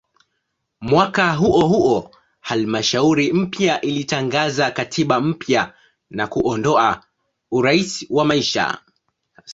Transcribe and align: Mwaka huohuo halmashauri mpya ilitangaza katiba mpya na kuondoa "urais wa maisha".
Mwaka 0.81 1.33
huohuo 1.33 2.11
halmashauri 2.39 3.33
mpya 3.33 3.81
ilitangaza 3.81 4.71
katiba 4.71 5.21
mpya 5.21 5.73
na 6.09 6.27
kuondoa 6.27 7.03
"urais 7.51 8.05
wa 8.09 8.25
maisha". 8.25 8.77